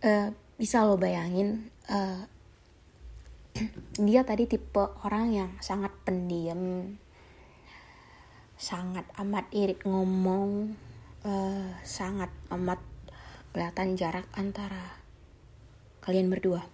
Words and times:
Eh, 0.00 0.32
bisa 0.56 0.80
lo 0.88 0.96
bayangin 0.96 1.68
eh, 1.92 2.24
dia 4.08 4.24
tadi 4.24 4.48
tipe 4.48 4.80
orang 5.04 5.28
yang 5.28 5.50
sangat 5.60 5.92
pendiam 6.08 6.96
sangat 8.56 9.04
amat 9.20 9.44
irit 9.52 9.84
ngomong 9.84 10.72
eh, 11.20 11.68
sangat 11.84 12.32
amat 12.48 12.80
kelihatan 13.52 14.00
jarak 14.00 14.24
antara 14.32 14.96
kalian 16.00 16.32
berdua. 16.32 16.64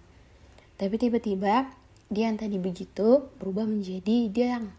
Tapi 0.79 0.95
tiba-tiba 0.95 1.67
dia 2.07 2.31
yang 2.31 2.39
tadi 2.39 2.55
begitu 2.55 3.27
berubah 3.43 3.67
menjadi 3.67 4.31
dia 4.31 4.47
yang 4.55 4.71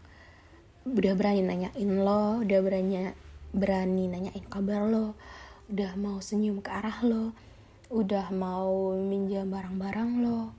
udah 0.89 1.13
berani 1.13 1.45
nanyain 1.45 1.91
lo 2.01 2.41
udah 2.41 2.59
berani 2.65 3.13
berani 3.53 4.09
nanyain 4.09 4.45
kabar 4.49 4.89
lo 4.89 5.13
udah 5.69 5.93
mau 6.01 6.17
senyum 6.17 6.65
ke 6.65 6.73
arah 6.73 7.05
lo 7.05 7.48
udah 7.89 8.29
mau 8.29 8.93
minjam 8.93 9.49
barang-barang 9.49 10.11
lo 10.21 10.53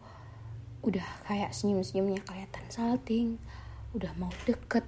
udah 0.81 1.05
kayak 1.29 1.53
senyum-senyumnya 1.53 2.25
kelihatan 2.25 2.65
salting. 2.73 3.37
Udah 3.93 4.13
mau 4.17 4.33
deket. 4.49 4.85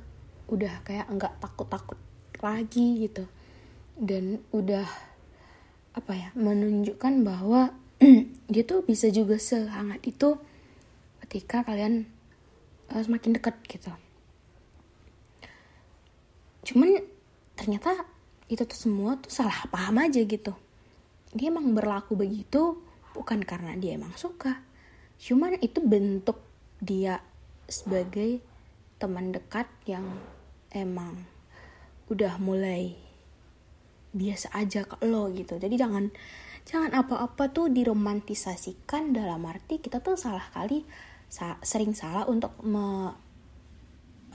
Udah 0.49 0.81
kayak 0.85 1.09
nggak 1.09 1.37
takut-takut 1.41 1.99
lagi 2.41 3.09
gitu. 3.09 3.29
Dan 3.97 4.41
udah 4.51 4.89
apa 5.93 6.13
ya 6.17 6.29
menunjukkan 6.33 7.21
bahwa 7.21 7.77
dia 8.53 8.65
tuh 8.65 8.81
bisa 8.83 9.13
juga 9.13 9.37
sehangat 9.37 10.01
itu 10.09 10.41
ketika 11.25 11.61
kalian 11.63 12.09
uh, 12.89 13.03
semakin 13.05 13.37
dekat 13.37 13.61
gitu. 13.69 13.93
Cuman 16.65 17.05
ternyata 17.53 18.09
itu 18.49 18.65
tuh 18.65 18.79
semua 18.79 19.21
tuh 19.21 19.29
salah 19.29 19.69
paham 19.69 20.01
aja 20.01 20.25
gitu 20.25 20.57
dia 21.33 21.49
emang 21.49 21.73
berlaku 21.73 22.15
begitu 22.17 22.77
bukan 23.17 23.41
karena 23.45 23.77
dia 23.77 23.97
emang 23.97 24.13
suka. 24.17 24.61
Cuman 25.17 25.57
itu 25.61 25.81
bentuk 25.81 26.41
dia 26.81 27.25
sebagai 27.69 28.41
teman 29.01 29.33
dekat 29.33 29.67
yang 29.89 30.05
emang 30.73 31.25
udah 32.13 32.37
mulai 32.37 32.95
biasa 34.13 34.53
aja 34.53 34.85
ke 34.85 35.01
lo 35.09 35.33
gitu. 35.33 35.57
Jadi 35.57 35.75
jangan 35.81 36.13
jangan 36.69 36.93
apa-apa 36.95 37.51
tuh 37.51 37.73
diromantisasikan 37.73 39.17
dalam 39.17 39.43
arti 39.49 39.81
kita 39.81 39.99
tuh 40.05 40.15
salah 40.21 40.47
kali 40.53 40.85
sering 41.65 41.97
salah 41.97 42.29
untuk 42.29 42.53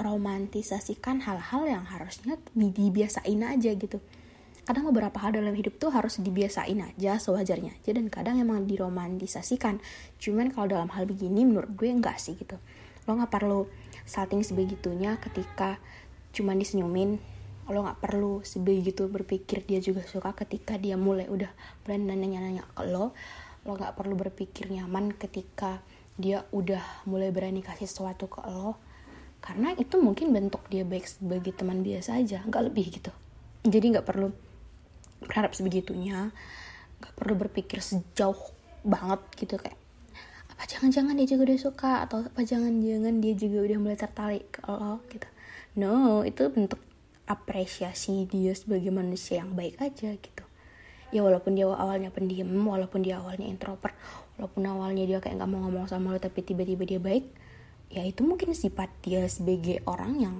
meromantisasikan 0.01 1.21
hal-hal 1.21 1.69
yang 1.69 1.85
harusnya 1.85 2.41
dibiasain 2.57 3.37
aja 3.45 3.71
gitu 3.77 4.01
kadang 4.67 4.91
beberapa 4.91 5.15
hal 5.23 5.31
dalam 5.31 5.55
hidup 5.55 5.79
tuh 5.79 5.95
harus 5.95 6.19
dibiasain 6.19 6.75
aja 6.83 7.15
sewajarnya 7.15 7.71
aja 7.79 7.91
dan 7.95 8.11
kadang 8.11 8.35
emang 8.43 8.67
diromantisasikan. 8.67 9.79
Cuman 10.19 10.51
kalau 10.51 10.67
dalam 10.67 10.91
hal 10.91 11.07
begini 11.07 11.47
menurut 11.47 11.71
gue 11.79 11.87
enggak 11.87 12.19
sih 12.19 12.35
gitu. 12.35 12.59
Lo 13.07 13.15
nggak 13.15 13.31
perlu 13.31 13.63
salting 14.03 14.43
sebegitunya 14.43 15.15
ketika 15.23 15.80
cuman 16.36 16.59
disenyumin. 16.59 17.15
Lo 17.71 17.80
nggak 17.80 18.03
perlu 18.03 18.43
sebegitu 18.43 19.08
berpikir 19.08 19.64
dia 19.64 19.80
juga 19.80 20.03
suka 20.03 20.36
ketika 20.36 20.75
dia 20.75 20.99
mulai 20.99 21.31
udah 21.31 21.47
mulai 21.87 22.03
nanya-nanya 22.03 22.67
ke 22.75 22.83
lo. 22.92 23.15
Lo 23.63 23.71
nggak 23.71 23.95
perlu 23.95 24.19
berpikir 24.19 24.67
nyaman 24.67 25.15
ketika 25.15 25.80
dia 26.19 26.43
udah 26.52 27.08
mulai 27.08 27.31
berani 27.31 27.63
kasih 27.63 27.87
sesuatu 27.87 28.27
ke 28.27 28.43
lo. 28.52 28.75
Karena 29.39 29.71
itu 29.80 29.95
mungkin 30.03 30.36
bentuk 30.36 30.67
dia 30.67 30.83
baik 30.83 31.08
sebagai 31.08 31.55
teman 31.55 31.87
biasa 31.87 32.19
aja 32.19 32.43
nggak 32.43 32.63
lebih 32.67 32.99
gitu. 32.99 33.15
Jadi 33.63 33.95
nggak 33.95 34.03
perlu 34.03 34.46
berharap 35.37 35.53
sebegitunya 35.53 36.33
nggak 36.98 37.14
perlu 37.14 37.37
berpikir 37.37 37.77
sejauh 37.77 38.42
banget 38.81 39.21
gitu 39.37 39.61
kayak 39.61 39.77
apa 40.49 40.65
jangan-jangan 40.65 41.14
dia 41.14 41.30
juga 41.30 41.53
udah 41.53 41.59
suka? 41.61 41.92
Atau 42.09 42.25
apa 42.25 42.42
jangan-jangan 42.42 43.21
dia 43.21 43.37
juga 43.37 43.61
udah 43.61 43.77
mulai 43.77 43.93
tertarik 43.93 44.49
ke 44.49 44.65
lo? 44.65 45.05
Gitu. 45.05 45.30
No 45.77 46.25
itu 46.25 46.49
bentuk 46.49 46.81
apresiasi 47.30 48.25
dia 48.25 48.58
sebagai 48.58 48.89
manusia 48.89 49.45
yang 49.45 49.53
baik 49.53 49.77
aja 49.77 50.17
gitu. 50.17 50.43
Ya 51.14 51.21
walaupun 51.21 51.54
dia 51.54 51.69
awalnya 51.69 52.09
pendiam 52.09 52.49
walaupun 52.49 53.05
dia 53.05 53.21
awalnya 53.21 53.45
introvert 53.45 53.93
walaupun 54.42 54.65
awalnya 54.65 55.05
dia 55.05 55.21
kayak 55.21 55.37
nggak 55.37 55.49
mau 55.54 55.69
ngomong 55.69 55.86
sama 55.86 56.17
lo 56.17 56.17
tapi 56.17 56.42
tiba-tiba 56.42 56.89
dia 56.89 56.98
baik 56.98 57.30
ya 57.93 58.02
itu 58.04 58.25
mungkin 58.25 58.52
sifat 58.58 58.89
dia 59.05 59.23
sebagai 59.30 59.86
orang 59.86 60.17
yang 60.17 60.36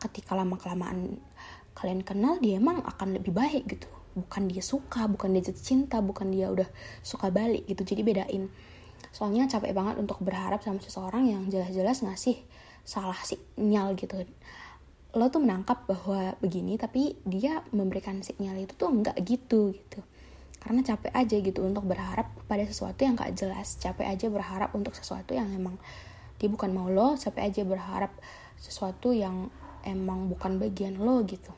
ketika 0.00 0.32
lama 0.32 0.58
kelamaan 0.58 1.20
kalian 1.76 2.02
kenal 2.02 2.40
dia 2.42 2.58
emang 2.58 2.82
akan 2.82 3.20
lebih 3.20 3.30
baik 3.30 3.70
gitu 3.70 3.99
bukan 4.14 4.50
dia 4.50 4.62
suka 4.64 5.06
bukan 5.06 5.34
dia 5.34 5.42
jatuh 5.50 5.64
cinta 5.64 6.02
bukan 6.02 6.30
dia 6.34 6.50
udah 6.50 6.66
suka 7.04 7.30
balik 7.30 7.66
gitu. 7.66 7.82
Jadi 7.86 8.02
bedain. 8.02 8.50
Soalnya 9.10 9.50
capek 9.50 9.74
banget 9.74 9.98
untuk 9.98 10.22
berharap 10.22 10.62
sama 10.62 10.78
seseorang 10.78 11.26
yang 11.26 11.42
jelas-jelas 11.50 12.02
ngasih 12.06 12.38
salah 12.86 13.18
sinyal 13.22 13.94
gitu. 13.98 14.22
Lo 15.14 15.26
tuh 15.30 15.42
menangkap 15.42 15.86
bahwa 15.90 16.38
begini 16.38 16.78
tapi 16.78 17.18
dia 17.26 17.62
memberikan 17.74 18.22
sinyal 18.22 18.62
itu 18.62 18.74
tuh 18.78 18.90
enggak 18.90 19.18
gitu 19.26 19.74
gitu. 19.74 20.00
Karena 20.60 20.84
capek 20.84 21.10
aja 21.16 21.36
gitu 21.40 21.64
untuk 21.64 21.88
berharap 21.88 22.28
pada 22.44 22.62
sesuatu 22.68 23.00
yang 23.00 23.16
gak 23.16 23.32
jelas. 23.32 23.80
Capek 23.80 24.04
aja 24.04 24.28
berharap 24.28 24.76
untuk 24.76 24.92
sesuatu 24.92 25.32
yang 25.32 25.48
emang 25.56 25.80
dia 26.36 26.52
bukan 26.52 26.70
mau 26.70 26.92
lo. 26.92 27.16
Capek 27.16 27.48
aja 27.48 27.62
berharap 27.64 28.12
sesuatu 28.60 29.16
yang 29.16 29.48
emang 29.88 30.28
bukan 30.28 30.60
bagian 30.60 31.00
lo 31.00 31.24
gitu 31.24 31.48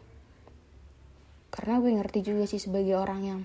karena 1.52 1.78
gue 1.84 1.90
ngerti 2.00 2.18
juga 2.24 2.48
sih 2.48 2.56
sebagai 2.58 2.96
orang 2.96 3.20
yang 3.20 3.40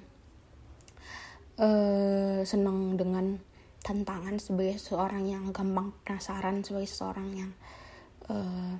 uh, 1.59 2.39
seneng 2.47 2.95
dengan 2.95 3.35
tantangan 3.83 4.39
sebagai 4.39 4.79
seorang 4.79 5.27
yang 5.27 5.51
gampang 5.51 5.91
penasaran 6.07 6.63
sebagai 6.63 6.87
seseorang 6.87 7.27
yang 7.35 7.51
uh, 8.31 8.79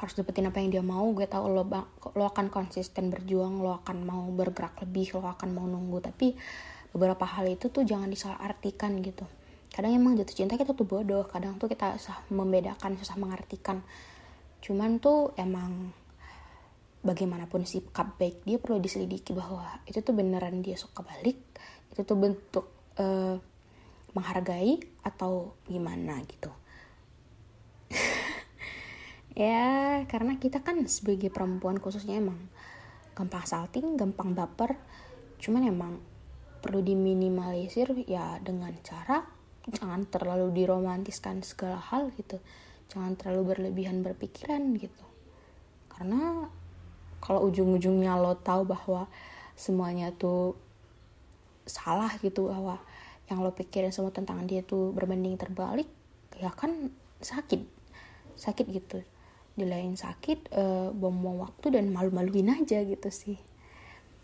harus 0.00 0.16
dapetin 0.16 0.48
apa 0.48 0.64
yang 0.64 0.70
dia 0.72 0.84
mau 0.84 1.12
gue 1.12 1.28
tahu 1.28 1.52
lo 1.52 1.68
lo 2.16 2.24
akan 2.24 2.48
konsisten 2.48 3.12
berjuang 3.12 3.60
lo 3.60 3.84
akan 3.84 3.96
mau 4.00 4.24
bergerak 4.32 4.80
lebih 4.80 5.12
lo 5.20 5.28
akan 5.28 5.48
mau 5.52 5.68
nunggu. 5.68 6.00
Tapi 6.00 6.32
beberapa 6.96 7.28
hal 7.28 7.52
itu 7.52 7.68
tuh 7.68 7.84
jangan 7.84 8.08
disalahartikan 8.08 8.96
gitu. 9.04 9.28
Kadang 9.70 9.92
emang 9.92 10.16
jatuh 10.16 10.34
cinta 10.34 10.56
kita 10.56 10.72
tuh 10.72 10.88
bodoh 10.88 11.28
kadang 11.28 11.60
tuh 11.60 11.68
kita 11.68 12.00
susah 12.00 12.24
membedakan 12.32 12.96
susah 12.96 13.20
mengartikan. 13.20 13.84
Cuman 14.64 14.98
tuh 14.98 15.36
emang 15.36 15.92
bagaimanapun 17.00 17.64
sikap 17.64 18.20
baik 18.20 18.44
dia 18.44 18.60
perlu 18.60 18.76
diselidiki 18.76 19.32
bahwa 19.32 19.80
itu 19.88 20.04
tuh 20.04 20.12
beneran 20.12 20.60
dia 20.60 20.76
suka 20.76 21.00
balik 21.00 21.40
itu 21.90 22.00
tuh 22.04 22.16
bentuk 22.20 22.66
uh, 23.00 23.40
menghargai 24.12 24.78
atau 25.06 25.54
gimana 25.66 26.20
gitu. 26.26 26.50
Ya 29.30 30.02
karena 30.10 30.36
kita 30.42 30.60
kan 30.60 30.82
sebagai 30.90 31.30
perempuan 31.30 31.78
khususnya 31.78 32.18
emang 32.18 32.50
gampang 33.14 33.46
salting 33.46 33.94
gampang 33.94 34.34
baper 34.34 34.74
cuman 35.38 35.70
emang 35.70 35.92
perlu 36.60 36.82
diminimalisir 36.84 37.94
ya 38.10 38.36
dengan 38.42 38.74
cara 38.82 39.24
jangan 39.70 40.04
terlalu 40.10 40.50
diromantiskan 40.52 41.46
segala 41.46 41.78
hal 41.78 42.10
gitu. 42.18 42.42
Jangan 42.90 43.14
terlalu 43.16 43.54
berlebihan 43.54 44.02
berpikiran 44.02 44.76
gitu. 44.76 45.06
Karena 45.88 46.50
kalau 47.20 47.46
ujung-ujungnya 47.48 48.16
lo 48.16 48.36
tahu 48.40 48.64
bahwa 48.64 49.06
semuanya 49.54 50.12
tuh 50.16 50.56
salah 51.68 52.10
gitu 52.24 52.48
bahwa 52.48 52.80
yang 53.30 53.44
lo 53.44 53.54
pikirin 53.54 53.94
semua 53.94 54.10
tentang 54.10 54.42
dia 54.48 54.64
tuh 54.64 54.90
berbanding 54.90 55.38
terbalik 55.38 55.86
ya 56.40 56.50
kan 56.50 56.90
sakit. 57.20 57.62
Sakit 58.34 58.66
gitu. 58.72 59.04
Di 59.54 59.64
lain 59.68 59.94
sakit 59.94 60.50
uh, 60.56 60.88
buang-buang 60.96 61.44
waktu 61.44 61.76
dan 61.76 61.92
malu-maluin 61.92 62.56
aja 62.56 62.80
gitu 62.80 63.12
sih. 63.12 63.38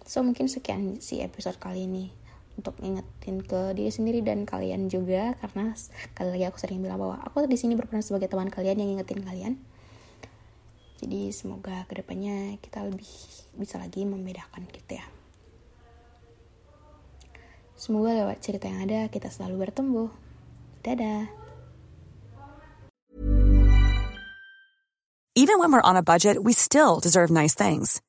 So 0.08 0.24
mungkin 0.24 0.48
sekian 0.48 1.02
si 1.04 1.20
episode 1.20 1.60
kali 1.60 1.84
ini 1.84 2.08
untuk 2.56 2.72
ingetin 2.80 3.44
ke 3.44 3.76
diri 3.76 3.92
sendiri 3.92 4.24
dan 4.24 4.48
kalian 4.48 4.88
juga 4.88 5.36
karena 5.44 5.76
kali 6.16 6.28
lagi 6.32 6.44
aku 6.48 6.56
sering 6.56 6.80
bilang 6.80 6.96
bahwa 6.96 7.20
aku 7.20 7.44
di 7.44 7.58
sini 7.60 7.76
berperan 7.76 8.00
sebagai 8.00 8.32
teman 8.32 8.48
kalian 8.48 8.80
yang 8.80 8.96
ingetin 8.96 9.20
kalian 9.20 9.60
jadi 11.02 11.32
semoga 11.32 11.84
ke 11.88 12.00
depannya 12.00 12.56
kita 12.60 12.84
lebih 12.84 13.10
bisa 13.56 13.76
lagi 13.76 14.04
membedakan 14.04 14.64
gitu 14.72 14.96
ya 14.96 15.06
Semoga 17.76 18.16
lewat 18.16 18.40
cerita 18.40 18.72
yang 18.72 18.88
ada 18.88 19.04
kita 19.12 19.28
selalu 19.28 19.68
bertemu. 19.68 20.08
Dadah. 20.80 21.28
Even 25.36 25.60
when 25.60 25.68
we're 25.68 25.84
on 25.84 26.00
a 26.00 26.02
budget, 26.02 26.40
we 26.40 26.56
still 26.56 26.96
deserve 26.96 27.28
nice 27.28 27.52
things. 27.52 28.00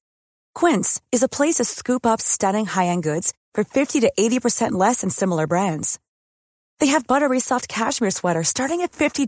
Quince 0.56 1.04
is 1.12 1.22
a 1.22 1.28
place 1.28 1.60
to 1.60 1.68
scoop 1.68 2.08
up 2.08 2.24
stunning 2.24 2.66
high-end 2.66 3.04
goods 3.04 3.36
for 3.54 3.68
50 3.68 4.08
to 4.08 4.12
80% 4.18 4.72
less 4.72 5.04
than 5.04 5.12
similar 5.12 5.46
brands. 5.46 6.00
They 6.80 6.88
have 6.88 7.06
buttery 7.06 7.42
soft 7.44 7.68
cashmere 7.68 8.16
sweaters 8.16 8.48
starting 8.48 8.80
at 8.82 8.94
$50, 8.94 9.28